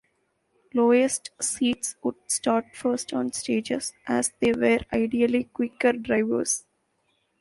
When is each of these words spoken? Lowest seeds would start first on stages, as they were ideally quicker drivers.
Lowest 0.73 1.29
seeds 1.39 1.95
would 2.01 2.15
start 2.25 2.75
first 2.75 3.13
on 3.13 3.33
stages, 3.33 3.93
as 4.07 4.33
they 4.39 4.51
were 4.51 4.79
ideally 4.91 5.43
quicker 5.43 5.93
drivers. 5.93 6.65